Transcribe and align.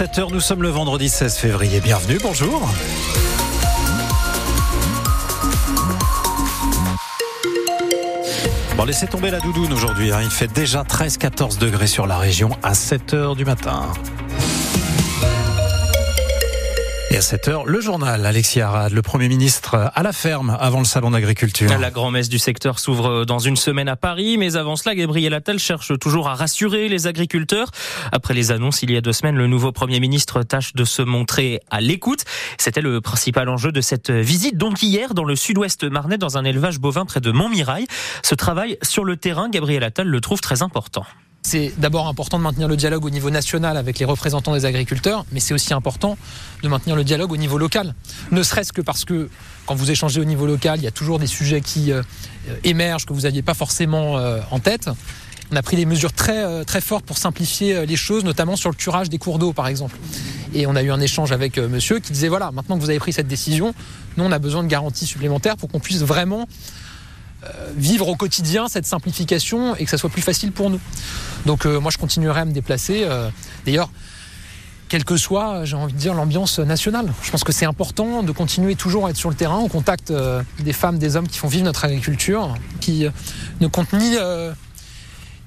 7h, 0.00 0.32
nous 0.32 0.40
sommes 0.40 0.62
le 0.62 0.70
vendredi 0.70 1.10
16 1.10 1.36
février. 1.36 1.78
Bienvenue, 1.80 2.16
bonjour. 2.22 2.66
Bon, 8.78 8.84
laissez 8.86 9.06
tomber 9.06 9.30
la 9.30 9.40
doudoune 9.40 9.70
aujourd'hui. 9.74 10.10
Hein. 10.10 10.20
Il 10.22 10.30
fait 10.30 10.50
déjà 10.50 10.84
13-14 10.84 11.58
degrés 11.58 11.86
sur 11.86 12.06
la 12.06 12.16
région 12.16 12.48
à 12.62 12.72
7h 12.72 13.36
du 13.36 13.44
matin. 13.44 13.92
À 17.20 17.22
7h, 17.22 17.66
le 17.66 17.82
journal, 17.82 18.24
Alexis 18.24 18.62
Arad, 18.62 18.94
le 18.94 19.02
Premier 19.02 19.28
ministre 19.28 19.90
à 19.94 20.02
la 20.02 20.14
ferme 20.14 20.56
avant 20.58 20.78
le 20.78 20.86
salon 20.86 21.10
d'agriculture. 21.10 21.68
La 21.78 21.90
grand-messe 21.90 22.30
du 22.30 22.38
secteur 22.38 22.78
s'ouvre 22.78 23.26
dans 23.26 23.38
une 23.38 23.56
semaine 23.56 23.88
à 23.88 23.96
Paris, 23.96 24.38
mais 24.38 24.56
avant 24.56 24.74
cela, 24.74 24.94
Gabriel 24.94 25.34
Attal 25.34 25.58
cherche 25.58 25.92
toujours 25.98 26.30
à 26.30 26.34
rassurer 26.34 26.88
les 26.88 27.06
agriculteurs. 27.06 27.72
Après 28.10 28.32
les 28.32 28.52
annonces 28.52 28.82
il 28.82 28.90
y 28.90 28.96
a 28.96 29.02
deux 29.02 29.12
semaines, 29.12 29.36
le 29.36 29.48
nouveau 29.48 29.70
Premier 29.70 30.00
ministre 30.00 30.42
tâche 30.44 30.72
de 30.72 30.84
se 30.86 31.02
montrer 31.02 31.60
à 31.70 31.82
l'écoute. 31.82 32.24
C'était 32.56 32.80
le 32.80 33.02
principal 33.02 33.50
enjeu 33.50 33.70
de 33.70 33.82
cette 33.82 34.10
visite. 34.10 34.56
Donc 34.56 34.82
hier, 34.82 35.12
dans 35.12 35.24
le 35.24 35.36
sud-ouest 35.36 35.84
marnais, 35.84 36.16
dans 36.16 36.38
un 36.38 36.44
élevage 36.46 36.78
bovin 36.78 37.04
près 37.04 37.20
de 37.20 37.32
Montmirail, 37.32 37.86
ce 38.22 38.34
travail 38.34 38.78
sur 38.80 39.04
le 39.04 39.18
terrain, 39.18 39.50
Gabriel 39.50 39.84
Attal 39.84 40.06
le 40.06 40.20
trouve 40.22 40.40
très 40.40 40.62
important. 40.62 41.04
C'est 41.52 41.72
d'abord 41.78 42.06
important 42.06 42.38
de 42.38 42.44
maintenir 42.44 42.68
le 42.68 42.76
dialogue 42.76 43.04
au 43.04 43.10
niveau 43.10 43.28
national 43.28 43.76
avec 43.76 43.98
les 43.98 44.04
représentants 44.04 44.54
des 44.54 44.66
agriculteurs, 44.66 45.26
mais 45.32 45.40
c'est 45.40 45.52
aussi 45.52 45.74
important 45.74 46.16
de 46.62 46.68
maintenir 46.68 46.94
le 46.94 47.02
dialogue 47.02 47.32
au 47.32 47.36
niveau 47.36 47.58
local. 47.58 47.96
Ne 48.30 48.44
serait-ce 48.44 48.72
que 48.72 48.80
parce 48.80 49.04
que 49.04 49.28
quand 49.66 49.74
vous 49.74 49.90
échangez 49.90 50.20
au 50.20 50.24
niveau 50.24 50.46
local, 50.46 50.78
il 50.78 50.84
y 50.84 50.86
a 50.86 50.92
toujours 50.92 51.18
des 51.18 51.26
sujets 51.26 51.60
qui 51.60 51.90
euh, 51.90 52.02
émergent 52.62 53.04
que 53.04 53.12
vous 53.12 53.22
n'aviez 53.22 53.42
pas 53.42 53.54
forcément 53.54 54.16
euh, 54.16 54.38
en 54.52 54.60
tête. 54.60 54.90
On 55.50 55.56
a 55.56 55.62
pris 55.62 55.74
des 55.74 55.86
mesures 55.86 56.12
très, 56.12 56.38
euh, 56.38 56.62
fortes 56.80 57.04
pour 57.04 57.18
simplifier 57.18 57.84
les 57.84 57.96
choses, 57.96 58.22
notamment 58.22 58.54
sur 58.54 58.70
le 58.70 58.76
curage 58.76 59.08
des 59.08 59.18
cours 59.18 59.40
d'eau, 59.40 59.52
par 59.52 59.66
exemple. 59.66 59.96
Et 60.54 60.68
on 60.68 60.76
a 60.76 60.84
eu 60.84 60.92
un 60.92 61.00
échange 61.00 61.32
avec 61.32 61.58
monsieur 61.58 61.98
qui 61.98 62.12
disait, 62.12 62.28
voilà, 62.28 62.52
maintenant 62.52 62.76
que 62.76 62.80
vous 62.80 62.90
avez 62.90 63.00
pris 63.00 63.12
cette 63.12 63.26
décision, 63.26 63.74
nous, 64.16 64.22
on 64.22 64.30
a 64.30 64.38
besoin 64.38 64.62
de 64.62 64.68
garanties 64.68 65.04
supplémentaires 65.04 65.56
pour 65.56 65.68
qu'on 65.68 65.80
puisse 65.80 66.02
vraiment 66.02 66.46
vivre 67.76 68.08
au 68.08 68.16
quotidien 68.16 68.68
cette 68.68 68.86
simplification 68.86 69.74
et 69.76 69.84
que 69.84 69.90
ça 69.90 69.98
soit 69.98 70.10
plus 70.10 70.22
facile 70.22 70.52
pour 70.52 70.70
nous. 70.70 70.80
Donc 71.46 71.66
euh, 71.66 71.80
moi 71.80 71.90
je 71.90 71.98
continuerai 71.98 72.40
à 72.40 72.44
me 72.44 72.52
déplacer. 72.52 73.02
Euh, 73.04 73.28
d'ailleurs, 73.64 73.90
quelle 74.88 75.04
que 75.04 75.16
soit, 75.16 75.64
j'ai 75.64 75.76
envie 75.76 75.92
de 75.92 75.98
dire, 75.98 76.14
l'ambiance 76.14 76.58
nationale. 76.58 77.12
Je 77.22 77.30
pense 77.30 77.44
que 77.44 77.52
c'est 77.52 77.64
important 77.64 78.24
de 78.24 78.32
continuer 78.32 78.74
toujours 78.74 79.06
à 79.06 79.10
être 79.10 79.16
sur 79.16 79.30
le 79.30 79.36
terrain, 79.36 79.58
au 79.58 79.68
contact 79.68 80.10
euh, 80.10 80.42
des 80.58 80.72
femmes, 80.72 80.98
des 80.98 81.14
hommes 81.14 81.28
qui 81.28 81.38
font 81.38 81.46
vivre 81.46 81.64
notre 81.64 81.84
agriculture, 81.84 82.54
qui 82.80 83.06
ne 83.60 83.66
comptent 83.68 83.92
ni, 83.92 84.16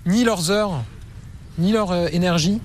ni 0.06 0.24
leurs 0.24 0.50
heures, 0.50 0.82
ni 1.58 1.74
leur 1.74 1.94
énergie 2.14 2.62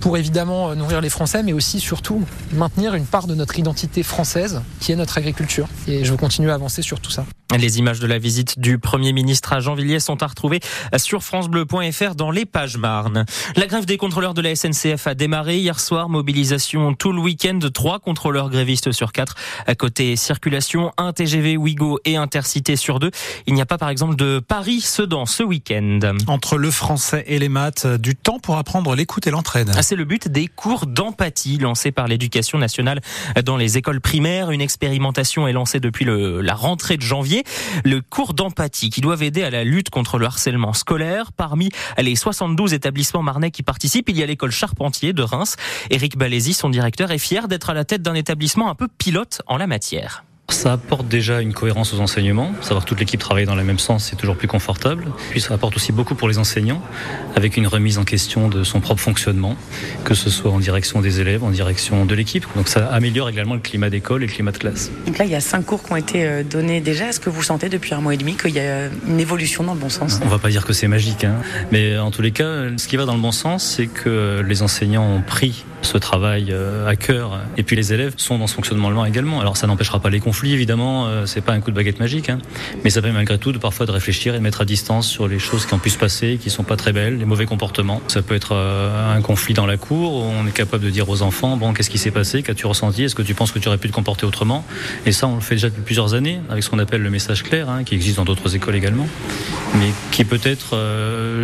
pour 0.00 0.18
évidemment 0.18 0.74
nourrir 0.76 1.00
les 1.00 1.08
Français, 1.08 1.42
mais 1.42 1.54
aussi 1.54 1.80
surtout 1.80 2.22
maintenir 2.52 2.94
une 2.94 3.06
part 3.06 3.26
de 3.26 3.34
notre 3.34 3.58
identité 3.58 4.02
française, 4.02 4.60
qui 4.80 4.92
est 4.92 4.96
notre 4.96 5.16
agriculture. 5.16 5.68
Et 5.86 6.04
je 6.04 6.10
veux 6.10 6.18
continuer 6.18 6.50
à 6.50 6.54
avancer 6.54 6.82
sur 6.82 7.00
tout 7.00 7.10
ça. 7.10 7.24
Les 7.56 7.78
images 7.78 7.98
de 7.98 8.06
la 8.06 8.18
visite 8.18 8.58
du 8.58 8.78
Premier 8.78 9.14
ministre 9.14 9.54
à 9.54 9.60
Jeanvilliers 9.60 10.00
sont 10.00 10.22
à 10.22 10.26
retrouver 10.26 10.60
sur 10.98 11.24
francebleu.fr 11.24 12.14
dans 12.14 12.30
les 12.30 12.44
pages 12.44 12.76
Marne. 12.76 13.24
La 13.56 13.66
grève 13.66 13.86
des 13.86 13.96
contrôleurs 13.96 14.34
de 14.34 14.42
la 14.42 14.54
SNCF 14.54 15.06
a 15.06 15.14
démarré 15.14 15.56
hier 15.56 15.80
soir. 15.80 16.10
Mobilisation 16.10 16.92
tout 16.92 17.10
le 17.10 17.20
week-end. 17.20 17.58
Trois 17.72 18.00
contrôleurs 18.00 18.50
grévistes 18.50 18.92
sur 18.92 19.12
quatre. 19.12 19.34
À 19.66 19.74
côté 19.74 20.14
circulation, 20.16 20.92
un 20.98 21.14
TGV 21.14 21.56
Ouigo 21.56 21.98
et 22.04 22.16
Intercité 22.16 22.76
sur 22.76 23.00
deux. 23.00 23.10
Il 23.46 23.54
n'y 23.54 23.62
a 23.62 23.66
pas 23.66 23.78
par 23.78 23.88
exemple 23.88 24.14
de 24.14 24.40
Paris-Sedan 24.46 25.24
ce 25.24 25.42
week-end. 25.42 26.00
Entre 26.26 26.58
le 26.58 26.70
français 26.70 27.24
et 27.26 27.38
les 27.38 27.48
maths, 27.48 27.86
du 27.86 28.14
temps 28.14 28.40
pour 28.40 28.58
apprendre 28.58 28.94
l'écoute 28.94 29.26
et 29.26 29.30
l'entraide. 29.30 29.72
Ah, 29.74 29.82
c'est 29.82 29.96
le 29.96 30.04
but 30.04 30.28
des 30.28 30.48
cours 30.48 30.86
d'empathie 30.86 31.56
lancés 31.56 31.92
par 31.92 32.08
l'éducation 32.08 32.58
nationale 32.58 33.00
dans 33.42 33.56
les 33.56 33.78
écoles 33.78 34.02
primaires. 34.02 34.50
Une 34.50 34.60
expérimentation 34.60 35.48
est 35.48 35.52
lancée 35.52 35.80
depuis 35.80 36.04
le, 36.04 36.42
la 36.42 36.54
rentrée 36.54 36.98
de 36.98 37.02
janvier 37.02 37.37
le 37.84 38.00
cours 38.00 38.34
d'empathie 38.34 38.90
qui 38.90 39.00
doivent 39.00 39.22
aider 39.22 39.42
à 39.42 39.50
la 39.50 39.64
lutte 39.64 39.90
contre 39.90 40.18
le 40.18 40.26
harcèlement 40.26 40.72
scolaire. 40.72 41.32
Parmi 41.32 41.70
les 41.98 42.16
72 42.16 42.74
établissements 42.74 43.22
marnais 43.22 43.50
qui 43.50 43.62
participent, 43.62 44.08
il 44.08 44.16
y 44.16 44.22
a 44.22 44.26
l'école 44.26 44.50
Charpentier 44.50 45.12
de 45.12 45.22
Reims. 45.22 45.56
Éric 45.90 46.16
Balézy, 46.16 46.54
son 46.54 46.70
directeur, 46.70 47.10
est 47.10 47.18
fier 47.18 47.48
d'être 47.48 47.70
à 47.70 47.74
la 47.74 47.84
tête 47.84 48.02
d'un 48.02 48.14
établissement 48.14 48.70
un 48.70 48.74
peu 48.74 48.88
pilote 48.88 49.42
en 49.46 49.56
la 49.56 49.66
matière. 49.66 50.24
Ça 50.50 50.72
apporte 50.72 51.06
déjà 51.06 51.42
une 51.42 51.52
cohérence 51.52 51.92
aux 51.92 52.00
enseignements, 52.00 52.52
savoir 52.62 52.84
que 52.84 52.88
toute 52.88 53.00
l'équipe 53.00 53.20
travaille 53.20 53.44
dans 53.44 53.54
le 53.54 53.64
même 53.64 53.78
sens, 53.78 54.04
c'est 54.04 54.16
toujours 54.16 54.34
plus 54.34 54.48
confortable. 54.48 55.04
Puis 55.28 55.42
ça 55.42 55.52
apporte 55.52 55.76
aussi 55.76 55.92
beaucoup 55.92 56.14
pour 56.14 56.26
les 56.26 56.38
enseignants, 56.38 56.80
avec 57.36 57.58
une 57.58 57.66
remise 57.66 57.98
en 57.98 58.04
question 58.04 58.48
de 58.48 58.64
son 58.64 58.80
propre 58.80 59.02
fonctionnement, 59.02 59.56
que 60.04 60.14
ce 60.14 60.30
soit 60.30 60.50
en 60.50 60.58
direction 60.58 61.02
des 61.02 61.20
élèves, 61.20 61.44
en 61.44 61.50
direction 61.50 62.06
de 62.06 62.14
l'équipe. 62.14 62.46
Donc 62.56 62.68
ça 62.68 62.86
améliore 62.86 63.28
également 63.28 63.52
le 63.52 63.60
climat 63.60 63.90
d'école 63.90 64.22
et 64.22 64.26
le 64.26 64.32
climat 64.32 64.52
de 64.52 64.56
classe. 64.56 64.90
Donc 65.06 65.18
là, 65.18 65.26
il 65.26 65.30
y 65.30 65.34
a 65.34 65.40
cinq 65.40 65.66
cours 65.66 65.82
qui 65.82 65.92
ont 65.92 65.96
été 65.96 66.26
euh, 66.26 66.42
donnés 66.42 66.80
déjà. 66.80 67.08
Est-ce 67.08 67.20
que 67.20 67.28
vous 67.28 67.42
sentez 67.42 67.68
depuis 67.68 67.92
un 67.92 68.00
mois 68.00 68.14
et 68.14 68.16
demi 68.16 68.34
qu'il 68.34 68.54
y 68.54 68.60
a 68.60 68.86
une 69.06 69.20
évolution 69.20 69.64
dans 69.64 69.74
le 69.74 69.80
bon 69.80 69.90
sens? 69.90 70.18
On 70.24 70.28
va 70.28 70.38
pas 70.38 70.48
dire 70.48 70.64
que 70.64 70.72
c'est 70.72 70.88
magique, 70.88 71.24
hein. 71.24 71.34
mais 71.72 71.98
en 71.98 72.10
tous 72.10 72.22
les 72.22 72.32
cas, 72.32 72.62
ce 72.78 72.88
qui 72.88 72.96
va 72.96 73.04
dans 73.04 73.14
le 73.14 73.20
bon 73.20 73.32
sens, 73.32 73.64
c'est 73.76 73.86
que 73.86 74.42
les 74.48 74.62
enseignants 74.62 75.04
ont 75.04 75.20
pris 75.20 75.66
ce 75.82 75.98
travail 75.98 76.48
euh, 76.50 76.86
à 76.86 76.96
cœur. 76.96 77.38
Et 77.56 77.62
puis 77.62 77.76
les 77.76 77.92
élèves 77.92 78.14
sont 78.16 78.38
dans 78.38 78.46
ce 78.46 78.54
fonctionnement 78.54 79.04
également. 79.04 79.40
Alors 79.40 79.56
ça 79.56 79.66
n'empêchera 79.66 80.00
pas 80.00 80.10
les 80.10 80.20
conflits, 80.20 80.52
évidemment, 80.52 81.06
euh, 81.06 81.26
c'est 81.26 81.40
pas 81.40 81.52
un 81.52 81.60
coup 81.60 81.70
de 81.70 81.76
baguette 81.76 82.00
magique, 82.00 82.30
hein. 82.30 82.38
mais 82.84 82.90
ça 82.90 83.00
permet 83.00 83.16
malgré 83.16 83.38
tout 83.38 83.52
de 83.52 83.58
parfois 83.58 83.86
de 83.86 83.92
réfléchir 83.92 84.34
et 84.34 84.38
de 84.38 84.42
mettre 84.42 84.60
à 84.60 84.64
distance 84.64 85.08
sur 85.08 85.28
les 85.28 85.38
choses 85.38 85.66
qui 85.66 85.74
ont 85.74 85.78
pu 85.78 85.90
se 85.90 85.98
passer, 85.98 86.38
qui 86.40 86.50
sont 86.50 86.64
pas 86.64 86.76
très 86.76 86.92
belles, 86.92 87.18
les 87.18 87.24
mauvais 87.24 87.46
comportements. 87.46 88.00
Ça 88.08 88.22
peut 88.22 88.34
être 88.34 88.52
euh, 88.52 89.16
un 89.16 89.20
conflit 89.20 89.54
dans 89.54 89.66
la 89.66 89.76
cour, 89.76 90.14
où 90.14 90.22
on 90.22 90.46
est 90.46 90.52
capable 90.52 90.84
de 90.84 90.90
dire 90.90 91.08
aux 91.08 91.22
enfants, 91.22 91.56
bon, 91.56 91.72
qu'est-ce 91.72 91.90
qui 91.90 91.98
s'est 91.98 92.10
passé, 92.10 92.42
qu'as-tu 92.42 92.66
ressenti, 92.66 93.04
est-ce 93.04 93.14
que 93.14 93.22
tu 93.22 93.34
penses 93.34 93.52
que 93.52 93.58
tu 93.58 93.68
aurais 93.68 93.78
pu 93.78 93.88
te 93.88 93.94
comporter 93.94 94.26
autrement 94.26 94.64
Et 95.06 95.12
ça, 95.12 95.26
on 95.26 95.36
le 95.36 95.40
fait 95.40 95.54
déjà 95.54 95.68
depuis 95.68 95.82
plusieurs 95.82 96.14
années, 96.14 96.40
avec 96.50 96.62
ce 96.62 96.70
qu'on 96.70 96.78
appelle 96.78 97.02
le 97.02 97.10
message 97.10 97.42
clair, 97.42 97.68
hein, 97.68 97.84
qui 97.84 97.94
existe 97.94 98.16
dans 98.16 98.24
d'autres 98.24 98.54
écoles 98.54 98.76
également, 98.76 99.06
mais 99.78 99.92
qui 100.10 100.24
peut-être 100.24 100.76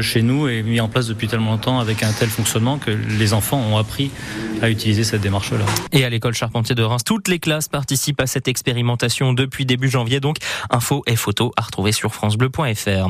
chez 0.00 0.22
nous 0.22 0.48
est 0.48 0.62
mis 0.62 0.80
en 0.80 0.88
place 0.88 1.06
depuis 1.06 1.28
tellement 1.28 1.52
longtemps 1.52 1.78
avec 1.78 2.02
un 2.02 2.12
tel 2.12 2.28
fonctionnement 2.28 2.78
que 2.78 2.90
les 2.90 3.32
enfants 3.32 3.62
ont 3.70 3.76
appris 3.76 4.10
Mm-hmm. 4.24 4.53
À 4.64 4.70
utiliser 4.70 5.04
cette 5.04 5.20
démarche-là. 5.20 5.64
Et 5.92 6.04
à 6.04 6.10
l'école 6.10 6.34
Charpentier 6.34 6.74
de 6.74 6.82
Reims, 6.82 7.04
toutes 7.04 7.28
les 7.28 7.38
classes 7.38 7.68
participent 7.68 8.20
à 8.20 8.26
cette 8.26 8.48
expérimentation 8.48 9.34
depuis 9.34 9.66
début 9.66 9.90
janvier. 9.90 10.20
Donc, 10.20 10.38
infos 10.70 11.02
et 11.06 11.16
photos 11.16 11.52
à 11.56 11.62
retrouver 11.62 11.92
sur 11.92 12.14
francebleu.fr. 12.14 13.08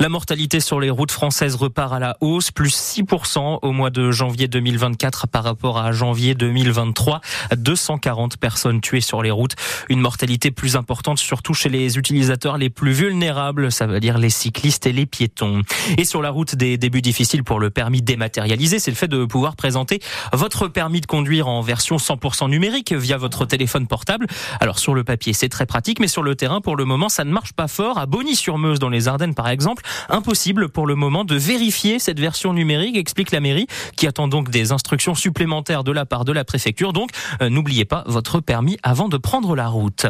La 0.00 0.08
mortalité 0.08 0.60
sur 0.60 0.80
les 0.80 0.90
routes 0.90 1.12
françaises 1.12 1.54
repart 1.54 1.92
à 1.92 1.98
la 2.00 2.16
hausse, 2.20 2.50
plus 2.50 2.74
6% 2.74 3.60
au 3.62 3.72
mois 3.72 3.90
de 3.90 4.10
janvier 4.10 4.48
2024 4.48 5.28
par 5.28 5.44
rapport 5.44 5.78
à 5.78 5.92
janvier 5.92 6.34
2023. 6.34 7.20
240 7.56 8.36
personnes 8.36 8.80
tuées 8.80 9.00
sur 9.00 9.22
les 9.22 9.30
routes. 9.30 9.54
Une 9.88 10.00
mortalité 10.00 10.50
plus 10.50 10.74
importante, 10.74 11.18
surtout 11.18 11.54
chez 11.54 11.68
les 11.68 11.98
utilisateurs 11.98 12.58
les 12.58 12.70
plus 12.70 12.92
vulnérables, 12.92 13.70
ça 13.70 13.86
veut 13.86 14.00
dire 14.00 14.18
les 14.18 14.30
cyclistes 14.30 14.86
et 14.86 14.92
les 14.92 15.06
piétons. 15.06 15.62
Et 15.98 16.04
sur 16.04 16.20
la 16.20 16.30
route 16.30 16.56
des 16.56 16.78
débuts 16.78 17.02
difficiles 17.02 17.44
pour 17.44 17.60
le 17.60 17.70
permis 17.70 18.02
dématérialisé, 18.02 18.80
c'est 18.80 18.90
le 18.90 18.96
fait 18.96 19.08
de 19.08 19.24
pouvoir 19.24 19.54
présenter 19.54 20.00
votre 20.32 20.66
permis 20.68 20.95
de 21.00 21.06
conduire 21.06 21.48
en 21.48 21.60
version 21.60 21.96
100% 21.96 22.48
numérique 22.50 22.92
via 22.92 23.16
votre 23.16 23.44
téléphone 23.44 23.86
portable. 23.86 24.26
Alors 24.60 24.78
sur 24.78 24.94
le 24.94 25.04
papier, 25.04 25.32
c'est 25.32 25.48
très 25.48 25.66
pratique, 25.66 26.00
mais 26.00 26.08
sur 26.08 26.22
le 26.22 26.34
terrain, 26.34 26.60
pour 26.60 26.76
le 26.76 26.84
moment, 26.84 27.08
ça 27.08 27.24
ne 27.24 27.30
marche 27.30 27.52
pas 27.52 27.68
fort. 27.68 27.98
À 27.98 28.06
Bonny-sur-Meuse, 28.06 28.78
dans 28.78 28.88
les 28.88 29.08
Ardennes, 29.08 29.34
par 29.34 29.48
exemple, 29.48 29.82
impossible 30.08 30.68
pour 30.68 30.86
le 30.86 30.94
moment 30.94 31.24
de 31.24 31.36
vérifier 31.36 31.98
cette 31.98 32.20
version 32.20 32.52
numérique, 32.52 32.96
explique 32.96 33.30
la 33.32 33.40
mairie, 33.40 33.66
qui 33.96 34.06
attend 34.06 34.28
donc 34.28 34.50
des 34.50 34.72
instructions 34.72 35.14
supplémentaires 35.14 35.84
de 35.84 35.92
la 35.92 36.06
part 36.06 36.24
de 36.24 36.32
la 36.32 36.44
préfecture. 36.44 36.92
Donc, 36.92 37.10
euh, 37.40 37.48
n'oubliez 37.48 37.84
pas 37.84 38.04
votre 38.06 38.40
permis 38.40 38.78
avant 38.82 39.08
de 39.08 39.16
prendre 39.16 39.56
la 39.56 39.68
route. 39.68 40.06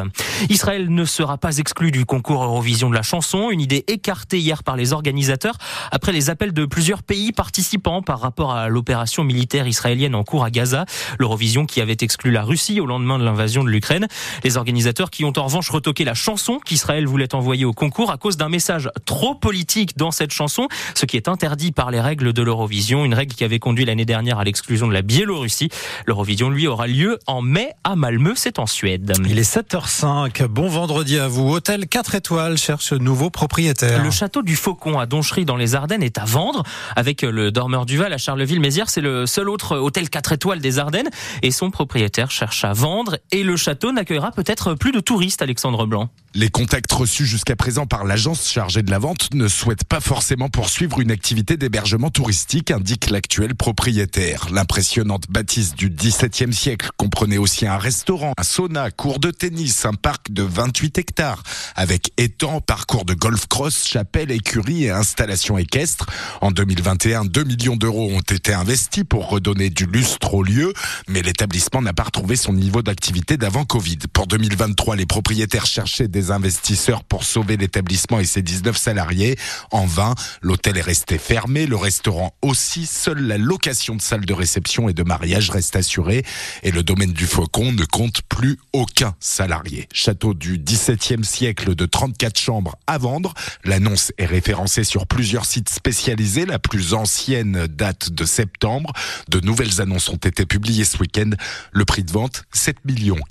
Israël 0.49 0.89
ne 0.89 1.05
sera 1.05 1.37
pas 1.37 1.57
exclu 1.57 1.91
du 1.91 2.05
concours 2.05 2.43
Eurovision 2.43 2.89
de 2.89 2.95
la 2.95 3.01
chanson, 3.01 3.49
une 3.49 3.61
idée 3.61 3.83
écartée 3.87 4.39
hier 4.39 4.63
par 4.63 4.75
les 4.75 4.93
organisateurs 4.93 5.57
après 5.91 6.11
les 6.11 6.29
appels 6.29 6.53
de 6.53 6.65
plusieurs 6.65 7.03
pays 7.03 7.31
participants 7.31 8.01
par 8.01 8.19
rapport 8.19 8.53
à 8.53 8.69
l'opération 8.69 9.23
militaire 9.23 9.67
israélienne 9.67 10.15
en 10.15 10.23
cours 10.23 10.43
à 10.43 10.51
Gaza. 10.51 10.85
L'Eurovision 11.19 11.65
qui 11.65 11.81
avait 11.81 11.97
exclu 11.99 12.31
la 12.31 12.43
Russie 12.43 12.79
au 12.79 12.85
lendemain 12.85 13.19
de 13.19 13.23
l'invasion 13.23 13.63
de 13.63 13.69
l'Ukraine. 13.69 14.07
Les 14.43 14.57
organisateurs 14.57 15.09
qui 15.09 15.25
ont 15.25 15.33
en 15.37 15.43
revanche 15.43 15.69
retoqué 15.69 16.03
la 16.03 16.13
chanson 16.13 16.59
qu'Israël 16.63 17.07
voulait 17.07 17.33
envoyer 17.35 17.65
au 17.65 17.73
concours 17.73 18.11
à 18.11 18.17
cause 18.17 18.37
d'un 18.37 18.49
message 18.49 18.89
trop 19.05 19.35
politique 19.35 19.97
dans 19.97 20.11
cette 20.11 20.31
chanson, 20.31 20.67
ce 20.95 21.05
qui 21.05 21.17
est 21.17 21.27
interdit 21.27 21.71
par 21.71 21.91
les 21.91 22.01
règles 22.01 22.33
de 22.33 22.41
l'Eurovision, 22.41 23.05
une 23.05 23.13
règle 23.13 23.33
qui 23.33 23.43
avait 23.43 23.59
conduit 23.59 23.85
l'année 23.85 24.05
dernière 24.05 24.39
à 24.39 24.43
l'exclusion 24.43 24.87
de 24.87 24.93
la 24.93 25.01
Biélorussie. 25.01 25.69
L'Eurovision, 26.05 26.49
lui, 26.49 26.67
aura 26.67 26.87
lieu 26.87 27.19
en 27.27 27.41
mai 27.41 27.71
à 27.83 27.95
Malmö, 27.95 28.33
c'est 28.35 28.59
en 28.59 28.65
Suède. 28.65 29.13
Il 29.27 29.39
est 29.39 29.55
7h05, 29.55 30.26
bon 30.49 30.67
vendredi 30.67 31.17
à 31.17 31.27
vous. 31.27 31.49
Hôtel 31.49 31.87
4 31.87 32.15
étoiles 32.15 32.57
cherche 32.57 32.93
nouveau 32.93 33.29
propriétaire. 33.29 34.03
Le 34.03 34.11
château 34.11 34.41
du 34.41 34.55
Faucon 34.55 34.99
à 34.99 35.05
Donchery 35.05 35.45
dans 35.45 35.55
les 35.55 35.75
Ardennes 35.75 36.03
est 36.03 36.17
à 36.17 36.25
vendre 36.25 36.63
avec 36.95 37.21
le 37.21 37.51
Dormeur 37.51 37.85
du 37.85 37.97
Val 37.97 38.13
à 38.13 38.17
Charleville-Mézières. 38.17 38.89
C'est 38.89 39.01
le 39.01 39.25
seul 39.25 39.49
autre 39.49 39.77
hôtel 39.77 40.09
4 40.09 40.33
étoiles 40.33 40.59
des 40.59 40.79
Ardennes 40.79 41.09
et 41.41 41.51
son 41.51 41.71
propriétaire 41.71 42.31
cherche 42.31 42.63
à 42.65 42.73
vendre 42.73 43.17
et 43.31 43.43
le 43.43 43.55
château 43.57 43.91
n'accueillera 43.91 44.31
peut-être 44.31 44.73
plus 44.73 44.91
de 44.91 44.99
touristes, 44.99 45.41
Alexandre 45.41 45.85
Blanc. 45.85 46.09
Les 46.39 46.49
contacts 46.49 46.91
reçus 46.91 47.25
jusqu'à 47.25 47.55
présent 47.55 47.87
par 47.87 48.05
l'agence 48.05 48.47
chargée 48.47 48.83
de 48.83 48.91
la 48.91 48.99
vente 48.99 49.33
ne 49.33 49.47
souhaitent 49.47 49.85
pas 49.85 49.99
forcément 49.99 50.49
poursuivre 50.49 50.99
une 50.99 51.09
activité 51.09 51.57
d'hébergement 51.57 52.11
touristique, 52.11 52.69
indique 52.69 53.09
l'actuel 53.09 53.55
propriétaire. 53.55 54.45
L'impressionnante 54.51 55.23
bâtisse 55.31 55.73
du 55.73 55.89
XVIIe 55.89 56.53
siècle 56.53 56.89
comprenait 56.95 57.39
aussi 57.39 57.65
un 57.65 57.79
restaurant, 57.79 58.33
un 58.37 58.43
sauna, 58.43 58.91
cours 58.91 59.17
de 59.17 59.31
tennis, 59.31 59.83
un 59.85 59.95
parc 59.95 60.31
de 60.31 60.43
28 60.43 60.99
hectares, 60.99 61.41
avec 61.75 62.11
étang, 62.17 62.61
parcours 62.61 63.05
de 63.05 63.15
golf 63.15 63.47
cross, 63.47 63.87
chapelle, 63.87 64.29
écurie 64.29 64.83
et 64.83 64.91
installation 64.91 65.57
équestre. 65.57 66.05
En 66.41 66.51
2021, 66.51 67.25
2 67.25 67.43
millions 67.45 67.77
d'euros 67.77 68.11
ont 68.11 68.19
été 68.19 68.53
investis 68.53 69.05
pour 69.09 69.27
redonner 69.31 69.71
du 69.71 69.87
lustre 69.87 70.35
au 70.35 70.43
lieu, 70.43 70.71
mais 71.07 71.23
l'établissement 71.23 71.81
n'a 71.81 71.93
pas 71.93 72.03
retrouvé 72.03 72.35
son 72.35 72.53
niveau 72.53 72.83
d'activité 72.83 73.37
d'avant 73.37 73.65
Covid. 73.65 73.97
Pour 74.13 74.27
2023, 74.27 74.97
les 74.97 75.07
propriétaires 75.07 75.65
cherchaient 75.65 76.07
des 76.07 76.26
investisseurs 76.31 77.03
pour 77.03 77.23
sauver 77.23 77.57
l'établissement 77.57 78.19
et 78.19 78.25
ses 78.25 78.41
19 78.41 78.77
salariés. 78.77 79.37
En 79.71 79.85
vain, 79.85 80.15
l'hôtel 80.41 80.77
est 80.77 80.81
resté 80.81 81.17
fermé, 81.17 81.65
le 81.65 81.75
restaurant 81.75 82.33
aussi. 82.41 82.85
Seule 82.85 83.19
la 83.19 83.37
location 83.37 83.95
de 83.95 84.01
salles 84.01 84.25
de 84.25 84.33
réception 84.33 84.89
et 84.89 84.93
de 84.93 85.03
mariage 85.03 85.49
reste 85.49 85.75
assurée 85.75 86.23
et 86.63 86.71
le 86.71 86.83
domaine 86.83 87.13
du 87.13 87.25
Faucon 87.25 87.71
ne 87.71 87.85
compte 87.85 88.21
plus 88.23 88.57
aucun 88.73 89.15
salarié. 89.19 89.87
Château 89.93 90.33
du 90.33 90.57
XVIIe 90.57 91.23
siècle 91.23 91.75
de 91.75 91.85
34 91.85 92.39
chambres 92.39 92.75
à 92.87 92.97
vendre. 92.97 93.33
L'annonce 93.63 94.11
est 94.17 94.25
référencée 94.25 94.83
sur 94.83 95.07
plusieurs 95.07 95.45
sites 95.45 95.69
spécialisés. 95.69 96.45
La 96.45 96.59
plus 96.59 96.93
ancienne 96.93 97.67
date 97.67 98.11
de 98.11 98.25
septembre. 98.25 98.93
De 99.29 99.39
nouvelles 99.39 99.81
annonces 99.81 100.09
ont 100.09 100.15
été 100.15 100.45
publiées 100.45 100.85
ce 100.85 100.97
week-end. 100.97 101.31
Le 101.71 101.85
prix 101.85 102.03
de 102.03 102.11
vente, 102.11 102.43
7 102.53 102.77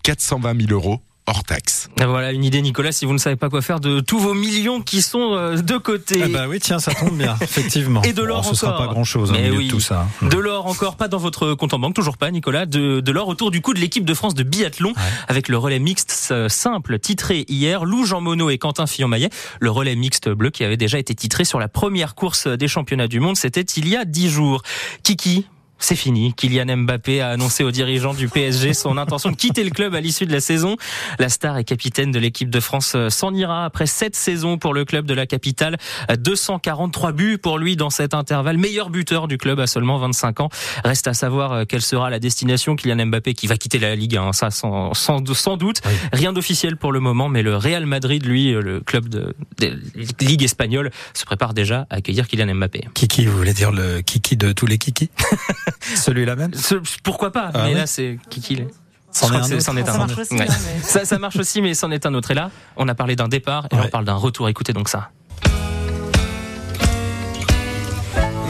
420 0.02 0.66
000 0.66 0.72
euros 0.72 1.00
hors 1.26 1.44
taxe. 1.44 1.88
Voilà 1.98 2.32
une 2.32 2.44
idée, 2.44 2.62
Nicolas, 2.62 2.92
si 2.92 3.04
vous 3.04 3.12
ne 3.12 3.18
savez 3.18 3.36
pas 3.36 3.48
quoi 3.48 3.62
faire 3.62 3.80
de 3.80 4.00
tous 4.00 4.18
vos 4.18 4.34
millions 4.34 4.80
qui 4.80 5.02
sont 5.02 5.34
euh, 5.34 5.56
de 5.56 5.76
côté. 5.76 6.20
Ah 6.24 6.28
bah 6.28 6.46
oui, 6.48 6.60
tiens, 6.60 6.78
ça 6.78 6.94
tombe 6.94 7.16
bien, 7.16 7.36
effectivement. 7.40 8.02
Et 8.02 8.12
de 8.12 8.22
l'or 8.22 8.42
bon, 8.42 8.46
encore. 8.46 8.54
Ce 8.54 8.60
sera 8.60 8.76
pas 8.76 8.86
grand-chose 8.86 9.32
milieu 9.32 9.56
oui. 9.56 9.66
de 9.66 9.70
tout 9.70 9.80
ça. 9.80 10.06
De 10.22 10.38
l'or 10.38 10.66
encore, 10.66 10.96
pas 10.96 11.08
dans 11.08 11.18
votre 11.18 11.54
compte 11.54 11.74
en 11.74 11.78
banque, 11.78 11.94
toujours 11.94 12.16
pas, 12.16 12.30
Nicolas. 12.30 12.66
De, 12.66 13.00
de 13.00 13.12
l'or 13.12 13.28
autour 13.28 13.50
du 13.50 13.60
coup 13.60 13.74
de 13.74 13.80
l'équipe 13.80 14.04
de 14.04 14.14
France 14.14 14.34
de 14.34 14.42
biathlon 14.42 14.92
avec 15.28 15.48
le 15.48 15.58
relais 15.58 15.78
mixte 15.78 16.28
euh, 16.30 16.48
simple 16.48 16.98
titré 16.98 17.44
hier. 17.48 17.84
Lou 17.84 18.04
Jean 18.04 18.20
Monod 18.20 18.50
et 18.50 18.58
Quentin 18.58 18.86
Fillon-Maillet. 18.86 19.30
Le 19.60 19.70
relais 19.70 19.96
mixte 19.96 20.28
bleu 20.28 20.50
qui 20.50 20.64
avait 20.64 20.76
déjà 20.76 20.98
été 20.98 21.14
titré 21.14 21.44
sur 21.44 21.58
la 21.58 21.68
première 21.68 22.14
course 22.14 22.46
des 22.46 22.68
championnats 22.68 23.08
du 23.08 23.20
monde. 23.20 23.36
C'était 23.36 23.62
il 23.62 23.88
y 23.88 23.96
a 23.96 24.04
dix 24.04 24.28
jours. 24.28 24.62
Kiki, 25.02 25.46
c'est 25.78 25.96
fini. 25.96 26.32
Kylian 26.34 26.76
Mbappé 26.76 27.20
a 27.20 27.28
annoncé 27.30 27.62
aux 27.62 27.70
dirigeants 27.70 28.14
du 28.14 28.28
PSG 28.28 28.74
son 28.74 28.96
intention 28.96 29.30
de 29.30 29.36
quitter 29.36 29.62
le 29.62 29.70
club 29.70 29.94
à 29.94 30.00
l'issue 30.00 30.26
de 30.26 30.32
la 30.32 30.40
saison. 30.40 30.76
La 31.18 31.28
star 31.28 31.58
et 31.58 31.64
capitaine 31.64 32.10
de 32.10 32.18
l'équipe 32.18 32.50
de 32.50 32.60
France 32.60 32.94
euh, 32.96 33.10
s'en 33.10 33.34
ira 33.34 33.64
après 33.64 33.86
sept 33.86 34.16
saisons 34.16 34.58
pour 34.58 34.74
le 34.74 34.84
club 34.84 35.06
de 35.06 35.14
la 35.14 35.26
capitale. 35.26 35.76
243 36.18 37.12
buts 37.12 37.38
pour 37.38 37.58
lui 37.58 37.76
dans 37.76 37.90
cet 37.90 38.14
intervalle. 38.14 38.56
Meilleur 38.56 38.90
buteur 38.90 39.28
du 39.28 39.38
club 39.38 39.60
à 39.60 39.66
seulement 39.66 39.98
25 39.98 40.40
ans. 40.40 40.48
Reste 40.84 41.08
à 41.08 41.14
savoir 41.14 41.52
euh, 41.52 41.64
quelle 41.64 41.82
sera 41.82 42.10
la 42.10 42.18
destination 42.18 42.74
Kylian 42.74 43.06
Mbappé 43.06 43.34
qui 43.34 43.46
va 43.46 43.56
quitter 43.56 43.78
la 43.78 43.94
Ligue 43.94 44.16
1. 44.16 44.32
Ça, 44.32 44.50
sans, 44.50 44.94
sans, 44.94 45.24
sans 45.34 45.56
doute. 45.56 45.82
Oui. 45.84 45.92
Rien 46.12 46.32
d'officiel 46.32 46.76
pour 46.76 46.92
le 46.92 47.00
moment, 47.00 47.28
mais 47.28 47.42
le 47.42 47.56
Real 47.56 47.86
Madrid, 47.86 48.24
lui, 48.24 48.54
euh, 48.54 48.60
le 48.60 48.80
club 48.80 49.08
de, 49.08 49.34
de 49.58 49.78
Ligue 50.20 50.42
espagnole, 50.42 50.90
se 51.12 51.24
prépare 51.24 51.54
déjà 51.54 51.86
à 51.90 51.96
accueillir 51.96 52.28
Kylian 52.28 52.54
Mbappé. 52.54 52.88
Kiki, 52.94 53.26
vous 53.26 53.36
voulez 53.36 53.52
dire 53.52 53.72
le 53.72 54.00
Kiki 54.00 54.36
de 54.36 54.52
tous 54.52 54.66
les 54.66 54.78
Kiki 54.78 55.10
Celui-là 55.96 56.36
même 56.36 56.54
Ce- 56.54 56.74
pourquoi 57.02 57.32
pas 57.32 57.50
Ah 57.54 57.62
Mais 57.64 57.68
oui 57.70 57.74
là, 57.74 57.86
c'est 57.86 58.18
Kiki. 58.30 58.64
C'en 59.12 59.32
est 59.32 59.50
est 59.52 59.68
un 59.88 60.00
autre. 60.04 60.20
Ouais. 60.32 60.42
hein, 60.42 60.46
mais- 60.76 60.82
Ça, 60.82 61.04
ça 61.06 61.18
marche 61.18 61.36
aussi, 61.36 61.62
mais 61.62 61.72
c'en 61.74 61.90
est 61.90 62.04
un 62.04 62.12
autre. 62.14 62.30
Et 62.32 62.34
là, 62.34 62.50
on 62.76 62.86
a 62.88 62.94
parlé 62.94 63.16
d'un 63.16 63.28
départ 63.28 63.66
et 63.70 63.74
là, 63.74 63.80
Ouais. 63.80 63.86
on 63.88 63.90
parle 63.90 64.04
d'un 64.04 64.14
retour. 64.14 64.48
Écoutez 64.48 64.72
donc 64.74 64.88
ça. 64.90 65.10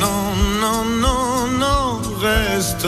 Non, 0.00 0.32
non, 0.60 0.84
non, 0.84 1.46
non, 1.58 2.00
reste. 2.20 2.86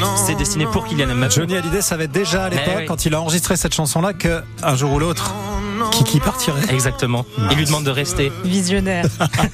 Non, 0.00 0.16
C'est 0.16 0.34
destiné 0.34 0.66
pour 0.66 0.86
Kylian 0.86 1.14
Mbappé. 1.14 1.34
Johnny 1.34 1.56
Hallyday 1.56 1.82
savait 1.82 2.08
déjà 2.08 2.44
à 2.44 2.48
l'époque, 2.48 2.66
Eh 2.74 2.76
oui. 2.78 2.86
quand 2.86 3.04
il 3.06 3.14
a 3.14 3.20
enregistré 3.20 3.56
cette 3.56 3.74
chanson-là, 3.74 4.12
que 4.12 4.42
un 4.62 4.74
jour 4.76 4.92
ou 4.92 4.98
l'autre, 4.98 5.32
Kiki 6.04 6.20
partirait. 6.20 6.60
Exactement. 6.70 7.24
Il 7.50 7.56
lui 7.56 7.64
demande 7.64 7.84
de 7.84 7.90
rester. 7.90 8.32
Visionnaire. 8.44 9.04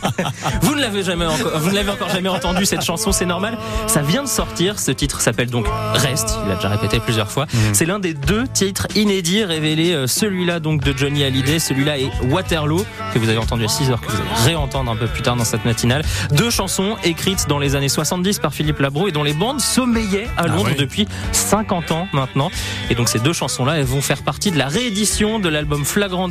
Vous 0.63 0.75
ne 0.75 0.81
l'avez 0.81 1.03
jamais 1.03 1.27
encore, 1.27 1.59
vous 1.59 1.71
ne 1.71 1.75
l'avez 1.75 1.91
encore 1.91 2.09
jamais 2.09 2.29
entendu 2.29 2.65
cette 2.67 2.83
chanson, 2.85 3.13
c'est 3.13 3.27
normal. 3.27 3.59
Ça 3.87 4.01
vient 4.03 4.23
de 4.23 4.29
sortir. 4.29 4.79
Ce 4.79 4.91
titre 4.91 5.21
s'appelle 5.21 5.51
donc 5.51 5.67
Reste. 5.95 6.39
Il 6.45 6.49
l'a 6.49 6.55
déjà 6.57 6.69
répété 6.69 7.01
plusieurs 7.01 7.31
fois. 7.31 7.47
C'est 7.73 7.85
l'un 7.87 7.99
des 7.99 8.15
deux 8.15 8.47
titres 8.49 8.87
inédits 8.95 9.45
révélés. 9.45 9.93
euh, 9.93 10.07
Celui-là 10.07 10.61
donc 10.61 10.83
de 10.83 10.97
Johnny 10.97 11.25
Hallyday. 11.25 11.59
Celui-là 11.59 11.99
est 11.99 12.11
Waterloo 12.31 12.85
que 13.13 13.19
vous 13.19 13.29
avez 13.29 13.39
entendu 13.39 13.65
à 13.65 13.69
6 13.69 13.91
heures, 13.91 14.01
que 14.01 14.07
vous 14.11 14.17
allez 14.21 14.45
réentendre 14.47 14.91
un 14.91 14.97
peu 14.97 15.07
plus 15.07 15.23
tard 15.23 15.37
dans 15.37 15.45
cette 15.45 15.65
matinale. 15.65 16.03
Deux 16.33 16.51
chansons 16.51 16.97
écrites 17.05 17.47
dans 17.49 17.59
les 17.59 17.75
années 17.77 17.89
70 17.89 18.39
par 18.39 18.53
Philippe 18.55 18.79
Labro 18.81 19.09
et 19.09 19.13
dont 19.13 19.23
les 19.23 19.35
bandes 19.35 19.61
sommeillaient 19.61 20.29
à 20.37 20.47
Londres 20.47 20.69
oui. 20.71 20.77
depuis 20.79 21.07
50 21.33 21.91
ans 21.93 22.09
maintenant. 22.13 22.51
Et 22.91 22.95
donc 22.95 23.09
ces 23.09 23.19
deux 23.19 23.33
chansons-là, 23.33 23.79
elles 23.79 23.85
vont 23.85 24.01
faire 24.03 24.23
partie 24.23 24.51
de 24.51 24.59
la 24.59 24.67
réédition 24.69 25.39
de 25.39 25.49
l'album 25.49 25.85
Flagrant 25.85 26.29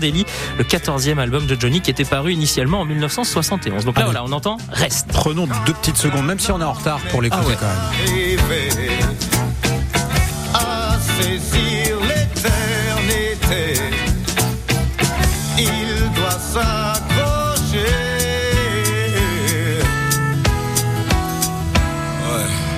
Le 0.57 0.63
14e 0.63 1.17
album 1.19 1.45
de 1.47 1.57
Johnny 1.59 1.81
qui 1.81 1.91
était 1.91 2.05
paru 2.05 2.31
initialement 2.33 2.81
en 2.81 2.85
1971. 2.85 3.85
Donc 3.85 3.95
là, 3.95 4.01
Ah 4.03 4.05
voilà, 4.05 4.23
on 4.23 4.31
entend 4.31 4.57
Reste. 4.71 5.07
Prenons 5.11 5.47
deux 5.65 5.73
petites 5.73 5.97
secondes, 5.97 6.25
même 6.25 6.39
si 6.39 6.51
on 6.51 6.59
est 6.61 6.63
en 6.63 6.73
retard 6.73 6.99
pour 7.11 7.21
l'écouter 7.21 7.43
Ah 7.45 7.49
ouais. 7.49 7.57
quand 7.59 7.67
même. 7.67 8.37
Rêver 8.49 8.69
à 10.53 10.97
saisir 11.21 11.97
l'éternité. 12.01 13.81
Il 15.57 16.13
doit 16.15 16.31
s'accrocher. 16.31 17.93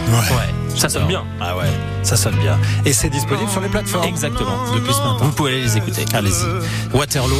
Ouais. 0.09 0.35
Ouais, 0.35 0.77
ça 0.77 0.89
sonne 0.89 1.07
bien. 1.07 1.23
Ah 1.39 1.55
ouais, 1.57 1.65
ça 2.09 2.15
sonne 2.15 2.37
bien. 2.37 2.57
Et 2.85 2.93
c'est 2.93 3.09
disponible 3.09 3.49
sur 3.51 3.61
les 3.61 3.69
plateformes. 3.69 4.07
Exactement. 4.07 4.73
Depuis 4.73 4.93
ce 4.93 4.99
matin. 4.99 5.17
Vous 5.21 5.31
pouvez 5.31 5.51
aller 5.51 5.61
les 5.61 5.77
écouter. 5.77 6.05
Allez-y. 6.13 6.97
Waterloo. 6.97 7.39